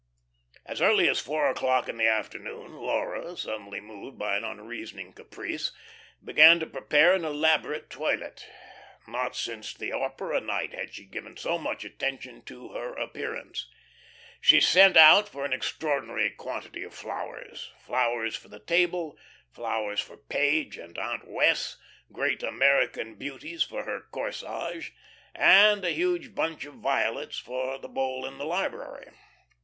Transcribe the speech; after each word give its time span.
As 0.65 0.81
early 0.81 1.07
as 1.07 1.19
four 1.19 1.47
o'clock 1.51 1.87
in 1.87 1.97
the 1.97 2.07
afternoon 2.07 2.73
Laura, 2.73 3.37
suddenly 3.37 3.79
moved 3.79 4.17
by 4.17 4.35
an 4.35 4.43
unreasoning 4.43 5.13
caprice, 5.13 5.71
began 6.23 6.59
to 6.59 6.65
prepare 6.65 7.13
an 7.13 7.23
elaborate 7.23 7.87
toilet. 7.91 8.47
Not 9.07 9.35
since 9.35 9.75
the 9.75 9.91
opera 9.91 10.41
night 10.41 10.73
had 10.73 10.91
she 10.91 11.05
given 11.05 11.37
so 11.37 11.59
much 11.59 11.85
attention 11.85 12.41
to 12.45 12.69
her 12.71 12.95
appearance. 12.95 13.69
She 14.41 14.59
sent 14.59 14.97
out 14.97 15.29
for 15.29 15.45
an 15.45 15.53
extraordinary 15.53 16.31
quantity 16.31 16.81
of 16.81 16.95
flowers; 16.95 17.71
flowers 17.77 18.35
for 18.35 18.47
the 18.47 18.57
table, 18.57 19.15
flowers 19.51 19.99
for 19.99 20.17
Page 20.17 20.79
and 20.79 20.97
Aunt 20.97 21.27
Wess', 21.27 21.77
great 22.11 22.41
"American 22.41 23.13
beauties" 23.17 23.61
for 23.61 23.83
her 23.83 24.01
corsage, 24.09 24.89
and 25.35 25.85
a 25.85 25.91
huge 25.91 26.33
bunch 26.33 26.65
of 26.65 26.73
violets 26.81 27.37
for 27.37 27.77
the 27.77 27.87
bowl 27.87 28.25
in 28.25 28.39
the 28.39 28.45
library. 28.45 29.07